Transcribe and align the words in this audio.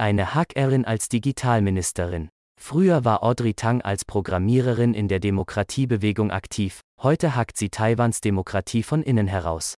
Eine 0.00 0.32
Hackerin 0.32 0.84
als 0.84 1.08
Digitalministerin. 1.08 2.28
Früher 2.56 3.04
war 3.04 3.24
Audrey 3.24 3.54
Tang 3.54 3.82
als 3.82 4.04
Programmiererin 4.04 4.94
in 4.94 5.08
der 5.08 5.18
Demokratiebewegung 5.18 6.30
aktiv, 6.30 6.82
heute 7.02 7.34
hackt 7.34 7.56
sie 7.56 7.68
Taiwans 7.68 8.20
Demokratie 8.20 8.84
von 8.84 9.02
innen 9.02 9.26
heraus. 9.26 9.74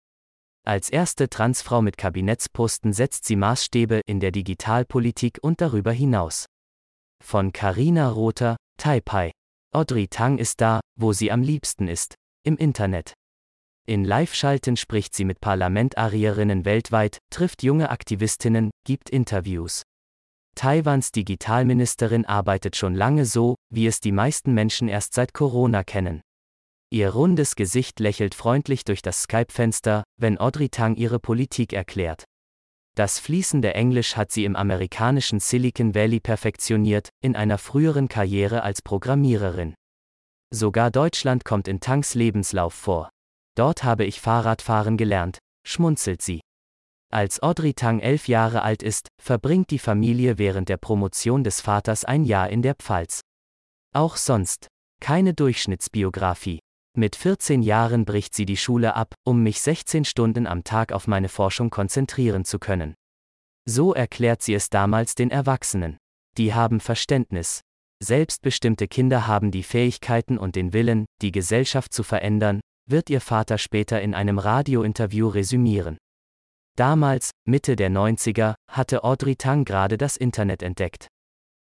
Als 0.65 0.89
erste 0.89 1.29
Transfrau 1.29 1.81
mit 1.81 1.97
Kabinettsposten 1.97 2.91
setzt 2.91 3.23
sie 3.23 3.37
Maßstäbe 3.37 4.01
in 4.05 4.19
der 4.19 4.31
Digitalpolitik 4.31 5.39
und 5.41 5.61
darüber 5.61 5.93
hinaus. 5.93 6.47
Von 7.23 7.53
Karina 7.53 8.09
Rother, 8.09 8.57
Taipei. 8.77 9.31
Audrey 9.73 10.09
Tang 10.09 10.37
ist 10.37 10.59
da, 10.59 10.81
wo 10.99 11.13
sie 11.13 11.31
am 11.31 11.43
liebsten 11.43 11.87
ist, 11.87 12.15
im 12.43 12.57
Internet. 12.57 13.13
In 13.87 14.03
Live-Schalten 14.03 14.75
spricht 14.75 15.15
sie 15.15 15.23
mit 15.23 15.39
Parlamentarierinnen 15.39 16.65
weltweit, 16.65 17.19
trifft 17.29 17.63
junge 17.63 17.89
Aktivistinnen, 17.89 18.69
gibt 18.83 19.09
Interviews. 19.09 19.83
Taiwans 20.55 21.11
Digitalministerin 21.11 22.25
arbeitet 22.25 22.75
schon 22.75 22.95
lange 22.95 23.25
so, 23.25 23.55
wie 23.69 23.87
es 23.87 23.99
die 24.01 24.11
meisten 24.11 24.53
Menschen 24.53 24.87
erst 24.87 25.13
seit 25.13 25.33
Corona 25.33 25.83
kennen. 25.83 26.21
Ihr 26.91 27.11
rundes 27.11 27.55
Gesicht 27.55 27.99
lächelt 27.99 28.33
freundlich 28.33 28.83
durch 28.83 29.01
das 29.01 29.23
Skype-Fenster, 29.23 30.03
wenn 30.17 30.39
Audrey 30.39 30.69
Tang 30.69 30.95
ihre 30.95 31.19
Politik 31.19 31.73
erklärt. 31.73 32.25
Das 32.95 33.19
fließende 33.19 33.75
Englisch 33.75 34.17
hat 34.17 34.31
sie 34.31 34.43
im 34.43 34.55
amerikanischen 34.55 35.39
Silicon 35.39 35.93
Valley 35.95 36.19
perfektioniert, 36.19 37.09
in 37.21 37.35
einer 37.35 37.57
früheren 37.57 38.07
Karriere 38.07 38.63
als 38.63 38.81
Programmiererin. 38.81 39.75
Sogar 40.51 40.89
Deutschland 40.89 41.45
kommt 41.45 41.67
in 41.67 41.79
Tangs 41.79 42.15
Lebenslauf 42.15 42.73
vor. 42.73 43.09
Dort 43.55 43.83
habe 43.83 44.05
ich 44.05 44.19
Fahrradfahren 44.19 44.97
gelernt, 44.97 45.37
schmunzelt 45.65 46.21
sie. 46.21 46.41
Als 47.11 47.41
Audrey 47.41 47.73
Tang 47.73 47.99
elf 48.01 48.27
Jahre 48.27 48.61
alt 48.61 48.83
ist, 48.83 49.07
verbringt 49.19 49.71
die 49.71 49.79
Familie 49.79 50.37
während 50.37 50.69
der 50.69 50.77
Promotion 50.77 51.43
des 51.43 51.59
Vaters 51.59 52.05
ein 52.05 52.23
Jahr 52.23 52.51
in 52.51 52.61
der 52.61 52.75
Pfalz. 52.75 53.21
Auch 53.95 54.15
sonst. 54.15 54.67
Keine 55.01 55.33
Durchschnittsbiografie. 55.33 56.59
Mit 56.95 57.15
14 57.15 57.63
Jahren 57.63 58.05
bricht 58.05 58.35
sie 58.35 58.45
die 58.45 58.57
Schule 58.57 58.95
ab, 58.95 59.15
um 59.25 59.41
mich 59.41 59.59
16 59.61 60.05
Stunden 60.05 60.45
am 60.45 60.63
Tag 60.63 60.91
auf 60.91 61.07
meine 61.07 61.29
Forschung 61.29 61.71
konzentrieren 61.71 62.45
zu 62.45 62.59
können. 62.59 62.93
So 63.67 63.95
erklärt 63.95 64.43
sie 64.43 64.53
es 64.53 64.69
damals 64.69 65.15
den 65.15 65.31
Erwachsenen. 65.31 65.97
Die 66.37 66.53
haben 66.53 66.79
Verständnis. 66.79 67.61
Selbstbestimmte 68.03 68.87
Kinder 68.87 69.25
haben 69.25 69.49
die 69.49 69.63
Fähigkeiten 69.63 70.37
und 70.37 70.55
den 70.55 70.73
Willen, 70.73 71.05
die 71.23 71.31
Gesellschaft 71.31 71.91
zu 71.91 72.03
verändern, 72.03 72.59
wird 72.87 73.09
ihr 73.09 73.21
Vater 73.21 73.57
später 73.57 73.99
in 73.99 74.13
einem 74.13 74.37
Radiointerview 74.37 75.27
resümieren. 75.27 75.97
Damals, 76.79 77.31
Mitte 77.45 77.75
der 77.75 77.89
90er, 77.89 78.55
hatte 78.71 79.03
Audrey 79.03 79.35
Tang 79.35 79.65
gerade 79.65 79.97
das 79.97 80.15
Internet 80.15 80.63
entdeckt. 80.63 81.09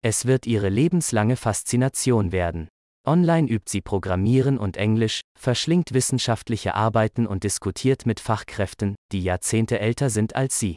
Es 0.00 0.26
wird 0.26 0.46
ihre 0.46 0.68
lebenslange 0.68 1.34
Faszination 1.34 2.30
werden. 2.30 2.68
Online 3.04 3.48
übt 3.48 3.68
sie 3.68 3.80
Programmieren 3.80 4.58
und 4.58 4.76
Englisch, 4.76 5.22
verschlingt 5.36 5.92
wissenschaftliche 5.92 6.76
Arbeiten 6.76 7.26
und 7.26 7.42
diskutiert 7.42 8.06
mit 8.06 8.20
Fachkräften, 8.20 8.94
die 9.10 9.24
Jahrzehnte 9.24 9.80
älter 9.80 10.08
sind 10.08 10.36
als 10.36 10.60
sie. 10.60 10.76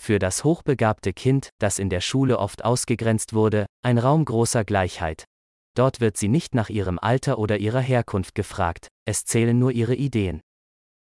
Für 0.00 0.18
das 0.18 0.44
hochbegabte 0.44 1.12
Kind, 1.12 1.50
das 1.58 1.78
in 1.78 1.90
der 1.90 2.00
Schule 2.00 2.38
oft 2.38 2.64
ausgegrenzt 2.64 3.34
wurde, 3.34 3.66
ein 3.84 3.98
Raum 3.98 4.24
großer 4.24 4.64
Gleichheit. 4.64 5.24
Dort 5.76 6.00
wird 6.00 6.16
sie 6.16 6.28
nicht 6.28 6.54
nach 6.54 6.70
ihrem 6.70 6.98
Alter 6.98 7.38
oder 7.38 7.58
ihrer 7.58 7.82
Herkunft 7.82 8.34
gefragt, 8.34 8.88
es 9.04 9.26
zählen 9.26 9.58
nur 9.58 9.72
ihre 9.72 9.94
Ideen. 9.94 10.40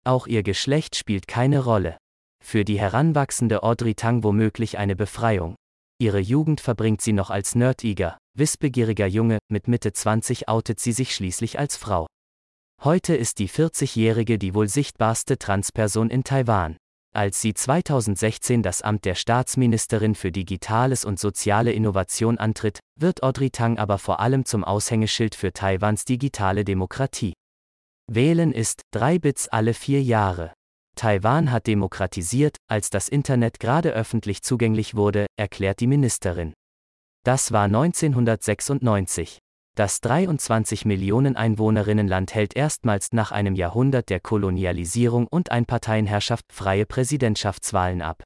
Auch 0.04 0.26
ihr 0.26 0.42
Geschlecht 0.42 0.94
spielt 0.94 1.26
keine 1.26 1.64
Rolle. 1.64 1.96
Für 2.44 2.64
die 2.64 2.78
heranwachsende 2.78 3.62
Audrey 3.62 3.94
Tang 3.94 4.22
womöglich 4.22 4.76
eine 4.78 4.94
Befreiung. 4.94 5.56
Ihre 5.98 6.20
Jugend 6.20 6.60
verbringt 6.60 7.00
sie 7.00 7.14
noch 7.14 7.30
als 7.30 7.54
nerdiger, 7.54 8.18
wissbegieriger 8.36 9.06
Junge, 9.06 9.38
mit 9.50 9.66
Mitte 9.66 9.92
20 9.92 10.48
outet 10.48 10.78
sie 10.78 10.92
sich 10.92 11.14
schließlich 11.14 11.58
als 11.58 11.76
Frau. 11.76 12.06
Heute 12.82 13.16
ist 13.16 13.38
die 13.38 13.48
40-Jährige 13.48 14.38
die 14.38 14.54
wohl 14.54 14.68
sichtbarste 14.68 15.38
Transperson 15.38 16.10
in 16.10 16.22
Taiwan. 16.22 16.76
Als 17.14 17.40
sie 17.40 17.54
2016 17.54 18.62
das 18.62 18.82
Amt 18.82 19.06
der 19.06 19.14
Staatsministerin 19.14 20.14
für 20.14 20.30
Digitales 20.30 21.04
und 21.04 21.18
soziale 21.18 21.72
Innovation 21.72 22.38
antritt, 22.38 22.78
wird 23.00 23.22
Audrey 23.22 23.50
Tang 23.50 23.78
aber 23.78 23.98
vor 23.98 24.20
allem 24.20 24.44
zum 24.44 24.64
Aushängeschild 24.64 25.34
für 25.34 25.52
Taiwans 25.52 26.04
digitale 26.04 26.64
Demokratie. 26.64 27.32
Wählen 28.06 28.52
ist 28.52 28.82
drei 28.92 29.18
Bits 29.18 29.48
alle 29.48 29.72
vier 29.74 30.02
Jahre. 30.02 30.52
Taiwan 30.94 31.50
hat 31.50 31.66
demokratisiert, 31.66 32.56
als 32.68 32.90
das 32.90 33.08
Internet 33.08 33.60
gerade 33.60 33.92
öffentlich 33.92 34.42
zugänglich 34.42 34.94
wurde, 34.94 35.26
erklärt 35.36 35.80
die 35.80 35.86
Ministerin. 35.86 36.54
Das 37.24 37.52
war 37.52 37.64
1996. 37.64 39.38
Das 39.76 40.00
23 40.02 40.84
Millionen 40.84 41.34
Einwohnerinnenland 41.34 42.34
hält 42.34 42.54
erstmals 42.54 43.12
nach 43.12 43.32
einem 43.32 43.56
Jahrhundert 43.56 44.08
der 44.08 44.20
Kolonialisierung 44.20 45.26
und 45.26 45.50
Einparteienherrschaft 45.50 46.44
freie 46.52 46.86
Präsidentschaftswahlen 46.86 48.00
ab. 48.00 48.22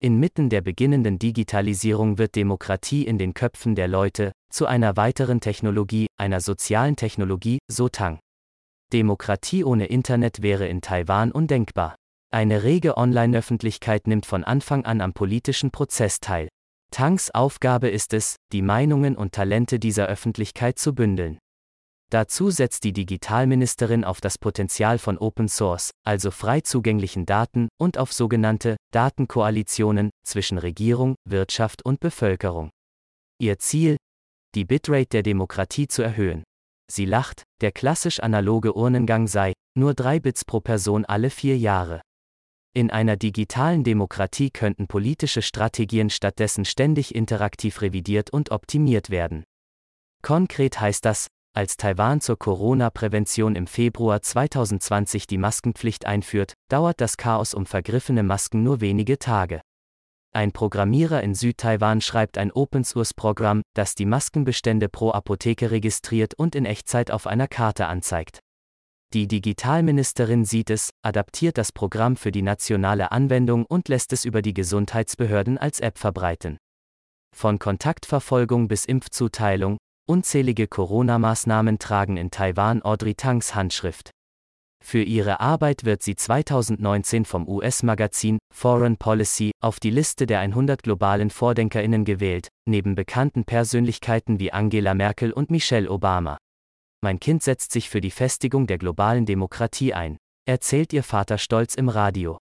Inmitten 0.00 0.50
der 0.50 0.62
beginnenden 0.62 1.20
Digitalisierung 1.20 2.18
wird 2.18 2.34
Demokratie 2.34 3.06
in 3.06 3.18
den 3.18 3.34
Köpfen 3.34 3.76
der 3.76 3.86
Leute 3.86 4.32
zu 4.50 4.66
einer 4.66 4.96
weiteren 4.96 5.40
Technologie, 5.40 6.08
einer 6.18 6.40
sozialen 6.40 6.96
Technologie, 6.96 7.60
so 7.70 7.88
Tang. 7.88 8.18
Demokratie 8.92 9.64
ohne 9.64 9.86
Internet 9.86 10.42
wäre 10.42 10.68
in 10.68 10.80
Taiwan 10.80 11.32
undenkbar. 11.32 11.96
Eine 12.30 12.62
rege 12.62 12.96
Online-Öffentlichkeit 12.96 14.06
nimmt 14.06 14.26
von 14.26 14.44
Anfang 14.44 14.84
an 14.84 15.00
am 15.00 15.12
politischen 15.12 15.70
Prozess 15.70 16.20
teil. 16.20 16.48
Tangs 16.90 17.30
Aufgabe 17.30 17.88
ist 17.88 18.12
es, 18.12 18.36
die 18.52 18.62
Meinungen 18.62 19.16
und 19.16 19.32
Talente 19.32 19.78
dieser 19.78 20.06
Öffentlichkeit 20.06 20.78
zu 20.78 20.94
bündeln. 20.94 21.38
Dazu 22.10 22.50
setzt 22.50 22.84
die 22.84 22.92
Digitalministerin 22.92 24.04
auf 24.04 24.20
das 24.20 24.36
Potenzial 24.36 24.98
von 24.98 25.16
Open 25.16 25.48
Source, 25.48 25.92
also 26.04 26.30
frei 26.30 26.60
zugänglichen 26.60 27.24
Daten, 27.24 27.68
und 27.80 27.96
auf 27.96 28.12
sogenannte 28.12 28.76
Datenkoalitionen 28.92 30.10
zwischen 30.22 30.58
Regierung, 30.58 31.14
Wirtschaft 31.26 31.82
und 31.82 32.00
Bevölkerung. 32.00 32.68
Ihr 33.38 33.58
Ziel? 33.58 33.96
Die 34.54 34.66
Bitrate 34.66 35.08
der 35.08 35.22
Demokratie 35.22 35.88
zu 35.88 36.02
erhöhen. 36.02 36.44
Sie 36.92 37.06
lacht, 37.06 37.44
der 37.62 37.72
klassisch 37.72 38.20
analoge 38.20 38.76
Urnengang 38.76 39.26
sei 39.26 39.54
nur 39.74 39.94
drei 39.94 40.20
Bits 40.20 40.44
pro 40.44 40.60
Person 40.60 41.06
alle 41.06 41.30
vier 41.30 41.56
Jahre. 41.56 42.02
In 42.74 42.90
einer 42.90 43.16
digitalen 43.16 43.82
Demokratie 43.82 44.50
könnten 44.50 44.88
politische 44.88 45.40
Strategien 45.40 46.10
stattdessen 46.10 46.66
ständig 46.66 47.14
interaktiv 47.14 47.80
revidiert 47.80 48.30
und 48.30 48.50
optimiert 48.50 49.08
werden. 49.08 49.44
Konkret 50.20 50.80
heißt 50.80 51.06
das, 51.06 51.28
als 51.54 51.78
Taiwan 51.78 52.20
zur 52.20 52.38
Corona-Prävention 52.38 53.56
im 53.56 53.66
Februar 53.66 54.20
2020 54.20 55.26
die 55.26 55.38
Maskenpflicht 55.38 56.04
einführt, 56.04 56.52
dauert 56.68 57.00
das 57.00 57.16
Chaos 57.16 57.54
um 57.54 57.64
vergriffene 57.64 58.22
Masken 58.22 58.62
nur 58.62 58.82
wenige 58.82 59.18
Tage. 59.18 59.62
Ein 60.34 60.52
Programmierer 60.52 61.22
in 61.22 61.34
Südtaiwan 61.34 62.00
schreibt 62.00 62.38
ein 62.38 62.50
Open-Source-Programm, 62.50 63.60
das 63.74 63.94
die 63.94 64.06
Maskenbestände 64.06 64.88
pro 64.88 65.10
Apotheke 65.10 65.70
registriert 65.70 66.32
und 66.32 66.54
in 66.54 66.64
Echtzeit 66.64 67.10
auf 67.10 67.26
einer 67.26 67.48
Karte 67.48 67.86
anzeigt. 67.86 68.40
Die 69.12 69.28
Digitalministerin 69.28 70.46
sieht 70.46 70.70
es, 70.70 70.88
adaptiert 71.02 71.58
das 71.58 71.70
Programm 71.70 72.16
für 72.16 72.32
die 72.32 72.40
nationale 72.40 73.12
Anwendung 73.12 73.66
und 73.66 73.88
lässt 73.88 74.14
es 74.14 74.24
über 74.24 74.40
die 74.40 74.54
Gesundheitsbehörden 74.54 75.58
als 75.58 75.80
App 75.80 75.98
verbreiten. 75.98 76.56
Von 77.36 77.58
Kontaktverfolgung 77.58 78.68
bis 78.68 78.86
Impfzuteilung, 78.86 79.76
unzählige 80.08 80.66
Corona-Maßnahmen 80.66 81.78
tragen 81.78 82.16
in 82.16 82.30
Taiwan 82.30 82.80
Audrey 82.82 83.14
Tangs 83.14 83.54
Handschrift. 83.54 84.10
Für 84.82 85.02
ihre 85.02 85.40
Arbeit 85.40 85.84
wird 85.84 86.02
sie 86.02 86.16
2019 86.16 87.24
vom 87.24 87.48
US-Magazin 87.48 88.38
Foreign 88.52 88.96
Policy 88.96 89.52
auf 89.62 89.78
die 89.78 89.90
Liste 89.90 90.26
der 90.26 90.40
100 90.40 90.82
globalen 90.82 91.30
Vordenkerinnen 91.30 92.04
gewählt, 92.04 92.48
neben 92.68 92.94
bekannten 92.94 93.44
Persönlichkeiten 93.44 94.40
wie 94.40 94.52
Angela 94.52 94.94
Merkel 94.94 95.32
und 95.32 95.50
Michelle 95.50 95.88
Obama. 95.88 96.36
Mein 97.00 97.20
Kind 97.20 97.42
setzt 97.42 97.72
sich 97.72 97.88
für 97.88 98.00
die 98.00 98.10
Festigung 98.10 98.66
der 98.66 98.78
globalen 98.78 99.24
Demokratie 99.24 99.94
ein, 99.94 100.18
erzählt 100.46 100.92
ihr 100.92 101.04
Vater 101.04 101.38
stolz 101.38 101.74
im 101.74 101.88
Radio. 101.88 102.38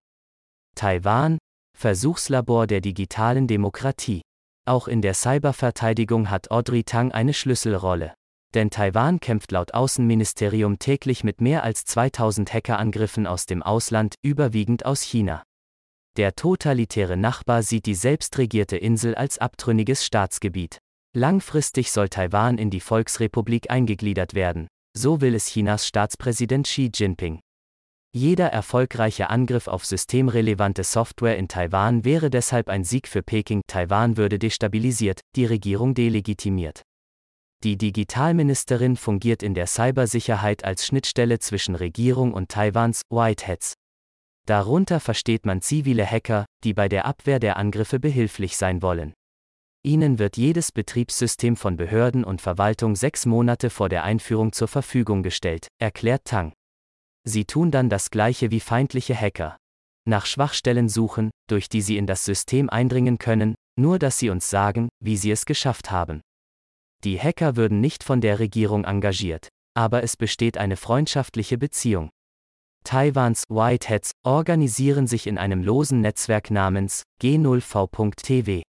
Taiwan, 0.75 1.37
Versuchslabor 1.77 2.67
der 2.67 2.81
digitalen 2.81 3.47
Demokratie. 3.47 4.21
Auch 4.67 4.87
in 4.87 5.01
der 5.01 5.13
Cyberverteidigung 5.13 6.29
hat 6.29 6.51
Audrey 6.51 6.83
Tang 6.83 7.11
eine 7.11 7.33
Schlüsselrolle. 7.33 8.13
Denn 8.53 8.69
Taiwan 8.69 9.19
kämpft 9.19 9.51
laut 9.51 9.73
Außenministerium 9.73 10.77
täglich 10.77 11.23
mit 11.23 11.39
mehr 11.39 11.63
als 11.63 11.85
2000 11.85 12.53
Hackerangriffen 12.53 13.25
aus 13.25 13.45
dem 13.45 13.63
Ausland, 13.63 14.15
überwiegend 14.21 14.85
aus 14.85 15.01
China. 15.01 15.43
Der 16.17 16.35
totalitäre 16.35 17.15
Nachbar 17.15 17.63
sieht 17.63 17.85
die 17.85 17.95
selbstregierte 17.95 18.75
Insel 18.75 19.15
als 19.15 19.37
abtrünniges 19.37 20.05
Staatsgebiet. 20.05 20.79
Langfristig 21.15 21.91
soll 21.91 22.09
Taiwan 22.09 22.57
in 22.57 22.69
die 22.69 22.81
Volksrepublik 22.81 23.71
eingegliedert 23.71 24.33
werden, 24.33 24.67
so 24.97 25.21
will 25.21 25.35
es 25.35 25.47
Chinas 25.47 25.87
Staatspräsident 25.87 26.67
Xi 26.67 26.91
Jinping. 26.93 27.39
Jeder 28.13 28.47
erfolgreiche 28.47 29.29
Angriff 29.29 29.69
auf 29.69 29.85
systemrelevante 29.85 30.83
Software 30.83 31.37
in 31.37 31.47
Taiwan 31.47 32.03
wäre 32.03 32.29
deshalb 32.29 32.67
ein 32.67 32.83
Sieg 32.83 33.07
für 33.07 33.23
Peking. 33.23 33.61
Taiwan 33.67 34.17
würde 34.17 34.37
destabilisiert, 34.37 35.21
die 35.37 35.45
Regierung 35.45 35.93
delegitimiert. 35.93 36.81
Die 37.63 37.77
Digitalministerin 37.77 38.97
fungiert 38.97 39.43
in 39.43 39.53
der 39.53 39.67
Cybersicherheit 39.67 40.65
als 40.65 40.87
Schnittstelle 40.87 41.37
zwischen 41.37 41.75
Regierung 41.75 42.33
und 42.33 42.49
Taiwans 42.49 43.03
Whiteheads. 43.11 43.75
Darunter 44.47 44.99
versteht 44.99 45.45
man 45.45 45.61
zivile 45.61 46.03
Hacker, 46.03 46.45
die 46.63 46.73
bei 46.73 46.89
der 46.89 47.05
Abwehr 47.05 47.39
der 47.39 47.57
Angriffe 47.57 47.99
behilflich 47.99 48.57
sein 48.57 48.81
wollen. 48.81 49.13
Ihnen 49.83 50.17
wird 50.17 50.37
jedes 50.37 50.71
Betriebssystem 50.71 51.55
von 51.55 51.77
Behörden 51.77 52.23
und 52.23 52.41
Verwaltung 52.41 52.95
sechs 52.95 53.27
Monate 53.27 53.69
vor 53.69 53.89
der 53.89 54.03
Einführung 54.03 54.53
zur 54.53 54.67
Verfügung 54.67 55.21
gestellt, 55.21 55.67
erklärt 55.79 56.25
Tang. 56.25 56.53
Sie 57.23 57.45
tun 57.45 57.69
dann 57.69 57.89
das 57.89 58.09
gleiche 58.09 58.49
wie 58.49 58.59
feindliche 58.59 59.15
Hacker. 59.15 59.57
Nach 60.07 60.25
Schwachstellen 60.25 60.89
suchen, 60.89 61.29
durch 61.47 61.69
die 61.69 61.81
sie 61.81 61.97
in 61.97 62.07
das 62.07 62.25
System 62.25 62.71
eindringen 62.71 63.19
können, 63.19 63.53
nur 63.79 63.99
dass 63.99 64.17
sie 64.17 64.31
uns 64.31 64.49
sagen, 64.49 64.89
wie 64.99 65.17
sie 65.17 65.29
es 65.29 65.45
geschafft 65.45 65.91
haben. 65.91 66.21
Die 67.03 67.19
Hacker 67.19 67.55
würden 67.55 67.81
nicht 67.81 68.03
von 68.03 68.21
der 68.21 68.39
Regierung 68.39 68.85
engagiert, 68.85 69.49
aber 69.73 70.03
es 70.03 70.17
besteht 70.17 70.57
eine 70.57 70.77
freundschaftliche 70.77 71.57
Beziehung. 71.57 72.11
Taiwans 72.83 73.43
Whiteheads 73.49 74.11
organisieren 74.23 75.07
sich 75.07 75.27
in 75.27 75.37
einem 75.37 75.63
losen 75.63 76.01
Netzwerk 76.01 76.51
namens 76.51 77.03
G0V.tv. 77.21 78.63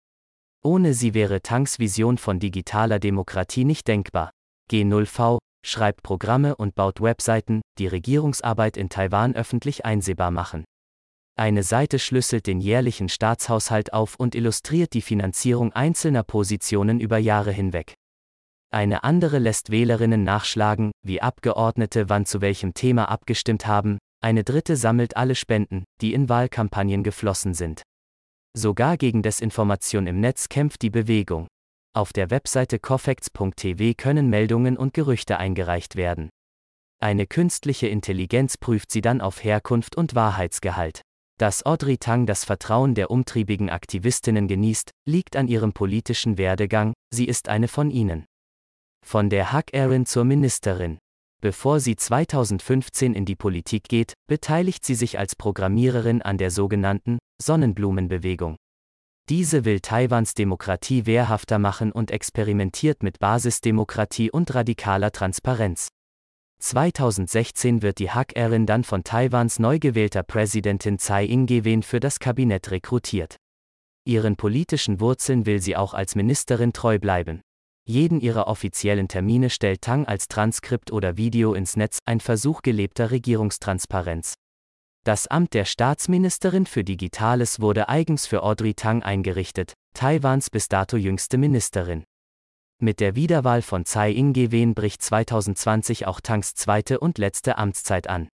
Ohne 0.64 0.94
sie 0.94 1.14
wäre 1.14 1.42
Tangs 1.42 1.80
Vision 1.80 2.18
von 2.18 2.40
digitaler 2.40 3.00
Demokratie 3.00 3.66
nicht 3.66 3.88
denkbar. 3.88 4.32
G0V 4.70 5.40
schreibt 5.66 6.04
Programme 6.04 6.56
und 6.56 6.76
baut 6.76 7.02
Webseiten, 7.02 7.62
die 7.80 7.88
Regierungsarbeit 7.88 8.78
in 8.78 8.90
Taiwan 8.90 9.36
öffentlich 9.36 9.86
einsehbar 9.86 10.32
machen. 10.32 10.64
Eine 11.38 11.64
Seite 11.64 11.98
schlüsselt 11.98 12.46
den 12.46 12.60
jährlichen 12.60 13.10
Staatshaushalt 13.10 13.94
auf 13.94 14.16
und 14.18 14.36
illustriert 14.36 14.94
die 14.94 15.02
Finanzierung 15.02 15.72
einzelner 15.74 16.24
Positionen 16.24 17.00
über 17.00 17.18
Jahre 17.18 17.52
hinweg. 17.52 17.96
Eine 18.74 19.04
andere 19.04 19.38
lässt 19.40 19.70
Wählerinnen 19.70 20.24
nachschlagen, 20.24 20.92
wie 21.06 21.22
Abgeordnete 21.22 22.08
wann 22.08 22.26
zu 22.26 22.40
welchem 22.40 22.74
Thema 22.74 23.10
abgestimmt 23.10 23.68
haben, 23.68 23.98
eine 24.24 24.46
dritte 24.46 24.78
sammelt 24.78 25.18
alle 25.18 25.36
Spenden, 25.36 25.84
die 26.00 26.14
in 26.14 26.30
Wahlkampagnen 26.30 27.04
geflossen 27.04 27.54
sind. 27.54 27.84
Sogar 28.58 28.96
gegen 28.96 29.24
Desinformation 29.24 30.08
im 30.08 30.22
Netz 30.22 30.48
kämpft 30.48 30.82
die 30.84 30.90
Bewegung. 30.90 31.48
Auf 31.94 32.14
der 32.14 32.30
Webseite 32.30 32.80
cofacts.tv 32.80 33.94
können 33.98 34.30
Meldungen 34.30 34.78
und 34.78 34.94
Gerüchte 34.94 35.38
eingereicht 35.38 35.98
werden. 35.98 36.30
Eine 37.02 37.28
künstliche 37.28 37.88
Intelligenz 37.88 38.58
prüft 38.58 38.92
sie 38.92 39.02
dann 39.02 39.20
auf 39.20 39.44
Herkunft 39.44 39.98
und 39.98 40.16
Wahrheitsgehalt. 40.16 41.02
Dass 41.38 41.66
Audrey 41.66 41.98
Tang 41.98 42.26
das 42.26 42.46
Vertrauen 42.46 42.96
der 42.96 43.10
umtriebigen 43.10 43.70
Aktivistinnen 43.70 44.48
genießt, 44.48 44.92
liegt 45.06 45.36
an 45.36 45.48
ihrem 45.48 45.74
politischen 45.74 46.38
Werdegang, 46.38 46.94
sie 47.14 47.26
ist 47.26 47.50
eine 47.50 47.68
von 47.68 47.90
ihnen. 47.90 48.26
Von 49.06 49.30
der 49.30 49.52
Hackerin 49.52 50.06
zur 50.06 50.24
Ministerin. 50.24 50.98
Bevor 51.42 51.80
sie 51.80 51.96
2015 51.96 53.14
in 53.14 53.26
die 53.26 53.36
Politik 53.36 53.90
geht, 53.90 54.14
beteiligt 54.28 54.86
sie 54.86 54.96
sich 54.96 55.18
als 55.18 55.36
Programmiererin 55.36 56.22
an 56.22 56.38
der 56.38 56.52
sogenannten 56.52 57.18
Sonnenblumenbewegung. 57.42 58.58
Diese 59.28 59.66
will 59.66 59.80
Taiwans 59.80 60.34
Demokratie 60.34 61.06
wehrhafter 61.06 61.58
machen 61.58 61.92
und 61.92 62.12
experimentiert 62.12 63.02
mit 63.02 63.20
Basisdemokratie 63.20 64.30
und 64.30 64.54
radikaler 64.54 65.12
Transparenz. 65.12 65.88
2016 66.60 67.82
wird 67.82 67.98
die 67.98 68.12
Hackerin 68.12 68.68
dann 68.68 68.84
von 68.84 69.04
Taiwans 69.04 69.58
neu 69.58 69.80
gewählter 69.80 70.22
Präsidentin 70.22 71.00
Tsai 71.00 71.26
Ing-wen 71.26 71.82
für 71.82 72.00
das 72.00 72.20
Kabinett 72.20 72.70
rekrutiert. 72.70 73.38
Ihren 74.06 74.36
politischen 74.36 75.00
Wurzeln 75.00 75.46
will 75.46 75.60
sie 75.60 75.76
auch 75.76 75.96
als 75.96 76.16
Ministerin 76.16 76.72
treu 76.72 77.00
bleiben. 77.00 77.42
Jeden 77.92 78.22
ihrer 78.22 78.48
offiziellen 78.48 79.10
Termine 79.10 79.50
stellt 79.50 79.82
Tang 79.82 80.06
als 80.06 80.30
Transkript 80.30 80.94
oder 80.94 81.18
Video 81.18 81.54
ins 81.54 81.76
Netz, 81.76 82.00
ein 82.06 82.22
Versuch 82.22 82.62
gelebter 82.62 83.12
Regierungstransparenz. 83.12 84.36
Das 85.04 85.28
Amt 85.28 85.54
der 85.54 85.66
Staatsministerin 85.66 86.66
für 86.66 86.86
Digitales 86.86 87.60
wurde 87.60 87.90
eigens 87.90 88.28
für 88.28 88.44
Audrey 88.44 88.76
Tang 88.76 89.04
eingerichtet, 89.04 89.74
Taiwans 89.94 90.50
bis 90.50 90.70
dato 90.70 90.96
jüngste 90.96 91.38
Ministerin. 91.38 92.06
Mit 92.80 93.02
der 93.02 93.16
Wiederwahl 93.16 93.62
von 93.62 93.84
Tsai 93.84 94.12
Ing-wen 94.12 94.74
bricht 94.74 95.02
2020 95.02 96.08
auch 96.08 96.22
Tangs 96.22 96.54
zweite 96.54 96.98
und 96.98 97.18
letzte 97.18 97.58
Amtszeit 97.58 98.08
an. 98.08 98.30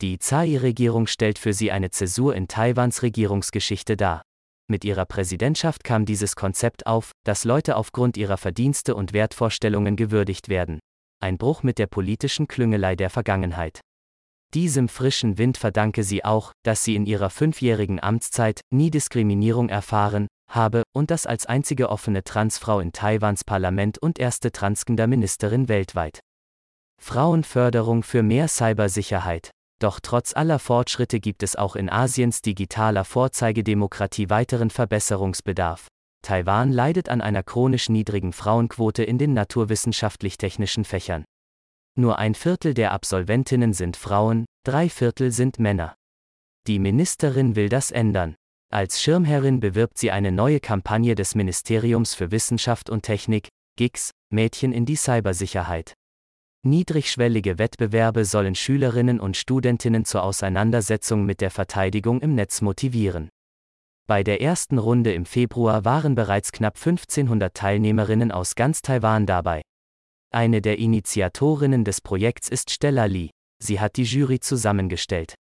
Die 0.00 0.18
Tsai-Regierung 0.18 1.06
stellt 1.06 1.38
für 1.38 1.52
sie 1.52 1.70
eine 1.70 1.90
Zäsur 1.90 2.34
in 2.34 2.48
Taiwans 2.48 3.04
Regierungsgeschichte 3.04 3.96
dar. 3.96 4.22
Mit 4.70 4.84
ihrer 4.84 5.04
Präsidentschaft 5.04 5.82
kam 5.82 6.04
dieses 6.04 6.36
Konzept 6.36 6.86
auf, 6.86 7.10
dass 7.24 7.42
Leute 7.42 7.74
aufgrund 7.74 8.16
ihrer 8.16 8.36
Verdienste 8.36 8.94
und 8.94 9.12
Wertvorstellungen 9.12 9.96
gewürdigt 9.96 10.48
werden. 10.48 10.78
Ein 11.20 11.38
Bruch 11.38 11.64
mit 11.64 11.80
der 11.80 11.88
politischen 11.88 12.46
Klüngelei 12.46 12.94
der 12.94 13.10
Vergangenheit. 13.10 13.80
Diesem 14.54 14.88
frischen 14.88 15.38
Wind 15.38 15.58
verdanke 15.58 16.04
sie 16.04 16.24
auch, 16.24 16.52
dass 16.62 16.84
sie 16.84 16.94
in 16.94 17.04
ihrer 17.04 17.30
fünfjährigen 17.30 18.00
Amtszeit 18.00 18.60
nie 18.72 18.92
Diskriminierung 18.92 19.68
erfahren 19.68 20.28
habe 20.48 20.84
und 20.94 21.10
das 21.10 21.26
als 21.26 21.46
einzige 21.46 21.88
offene 21.88 22.22
Transfrau 22.22 22.78
in 22.78 22.92
Taiwans 22.92 23.42
Parlament 23.42 23.98
und 23.98 24.20
erste 24.20 24.52
Transgender-Ministerin 24.52 25.68
weltweit. 25.68 26.20
Frauenförderung 27.02 28.04
für 28.04 28.22
mehr 28.22 28.46
Cybersicherheit. 28.46 29.50
Doch 29.80 29.98
trotz 30.00 30.36
aller 30.36 30.58
Fortschritte 30.58 31.20
gibt 31.20 31.42
es 31.42 31.56
auch 31.56 31.74
in 31.74 31.88
Asiens 31.88 32.42
digitaler 32.42 33.04
Vorzeigedemokratie 33.04 34.28
weiteren 34.28 34.68
Verbesserungsbedarf. 34.68 35.88
Taiwan 36.22 36.70
leidet 36.70 37.08
an 37.08 37.22
einer 37.22 37.42
chronisch 37.42 37.88
niedrigen 37.88 38.34
Frauenquote 38.34 39.02
in 39.02 39.16
den 39.16 39.32
naturwissenschaftlich-technischen 39.32 40.84
Fächern. 40.84 41.24
Nur 41.98 42.18
ein 42.18 42.34
Viertel 42.34 42.74
der 42.74 42.92
Absolventinnen 42.92 43.72
sind 43.72 43.96
Frauen, 43.96 44.44
drei 44.64 44.90
Viertel 44.90 45.32
sind 45.32 45.58
Männer. 45.58 45.96
Die 46.66 46.78
Ministerin 46.78 47.56
will 47.56 47.70
das 47.70 47.90
ändern. 47.90 48.36
Als 48.70 49.00
Schirmherrin 49.00 49.60
bewirbt 49.60 49.96
sie 49.96 50.10
eine 50.10 50.30
neue 50.30 50.60
Kampagne 50.60 51.14
des 51.14 51.34
Ministeriums 51.34 52.14
für 52.14 52.30
Wissenschaft 52.30 52.90
und 52.90 53.02
Technik, 53.02 53.48
GIX, 53.76 54.10
Mädchen 54.30 54.72
in 54.74 54.84
die 54.84 54.96
Cybersicherheit. 54.96 55.94
Niedrigschwellige 56.62 57.58
Wettbewerbe 57.58 58.26
sollen 58.26 58.54
Schülerinnen 58.54 59.18
und 59.18 59.38
Studentinnen 59.38 60.04
zur 60.04 60.22
Auseinandersetzung 60.22 61.24
mit 61.24 61.40
der 61.40 61.50
Verteidigung 61.50 62.20
im 62.20 62.34
Netz 62.34 62.60
motivieren. 62.60 63.30
Bei 64.06 64.22
der 64.22 64.42
ersten 64.42 64.76
Runde 64.76 65.14
im 65.14 65.24
Februar 65.24 65.86
waren 65.86 66.14
bereits 66.14 66.52
knapp 66.52 66.76
1500 66.76 67.54
Teilnehmerinnen 67.54 68.30
aus 68.30 68.56
ganz 68.56 68.82
Taiwan 68.82 69.24
dabei. 69.24 69.62
Eine 70.30 70.60
der 70.60 70.78
Initiatorinnen 70.78 71.82
des 71.82 72.02
Projekts 72.02 72.50
ist 72.50 72.70
Stella 72.70 73.06
Lee. 73.06 73.30
Sie 73.62 73.80
hat 73.80 73.96
die 73.96 74.04
Jury 74.04 74.40
zusammengestellt. 74.40 75.36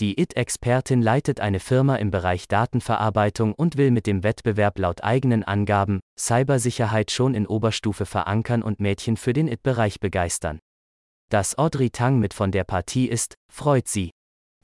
Die 0.00 0.18
IT-Expertin 0.18 1.02
leitet 1.02 1.40
eine 1.40 1.60
Firma 1.60 1.96
im 1.96 2.10
Bereich 2.10 2.48
Datenverarbeitung 2.48 3.52
und 3.52 3.76
will 3.76 3.90
mit 3.90 4.06
dem 4.06 4.22
Wettbewerb 4.22 4.78
laut 4.78 5.04
eigenen 5.04 5.44
Angaben 5.44 6.00
Cybersicherheit 6.18 7.10
schon 7.10 7.34
in 7.34 7.46
Oberstufe 7.46 8.06
verankern 8.06 8.62
und 8.62 8.80
Mädchen 8.80 9.18
für 9.18 9.34
den 9.34 9.46
IT-Bereich 9.46 10.00
begeistern. 10.00 10.58
Dass 11.28 11.58
Audrey 11.58 11.90
Tang 11.90 12.18
mit 12.18 12.32
von 12.32 12.50
der 12.50 12.64
Partie 12.64 13.08
ist, 13.08 13.34
freut 13.52 13.88
sie. 13.88 14.10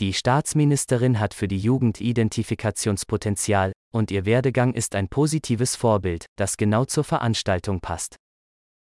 Die 0.01 0.15
Staatsministerin 0.15 1.21
hat 1.21 1.35
für 1.35 1.49
die 1.49 1.59
Jugend 1.59 2.01
Identifikationspotenzial, 2.01 3.73
und 3.93 4.11
ihr 4.11 4.25
Werdegang 4.25 4.73
ist 4.73 4.95
ein 4.95 5.09
positives 5.09 5.77
Vorbild, 5.77 6.25
das 6.37 6.57
genau 6.57 6.87
zur 6.87 7.05
Veranstaltung 7.05 7.81
passt. 7.81 8.17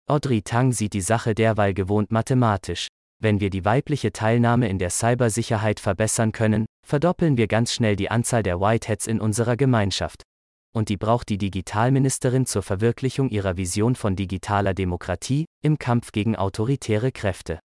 Audrey 0.06 0.42
Tang 0.42 0.72
sieht 0.72 0.92
die 0.92 1.00
Sache 1.00 1.34
derweil 1.34 1.72
gewohnt 1.72 2.12
mathematisch. 2.12 2.88
Wenn 3.22 3.38
wir 3.38 3.50
die 3.50 3.64
weibliche 3.64 4.12
Teilnahme 4.12 4.68
in 4.68 4.80
der 4.80 4.90
Cybersicherheit 4.90 5.78
verbessern 5.78 6.32
können, 6.32 6.66
verdoppeln 6.84 7.36
wir 7.36 7.46
ganz 7.46 7.72
schnell 7.72 7.94
die 7.94 8.10
Anzahl 8.10 8.42
der 8.42 8.60
Whiteheads 8.60 9.06
in 9.06 9.20
unserer 9.20 9.56
Gemeinschaft. 9.56 10.24
Und 10.74 10.88
die 10.88 10.96
braucht 10.96 11.28
die 11.28 11.38
Digitalministerin 11.38 12.46
zur 12.46 12.64
Verwirklichung 12.64 13.28
ihrer 13.28 13.56
Vision 13.56 13.94
von 13.94 14.16
digitaler 14.16 14.74
Demokratie 14.74 15.44
im 15.62 15.78
Kampf 15.78 16.10
gegen 16.10 16.34
autoritäre 16.34 17.12
Kräfte. 17.12 17.60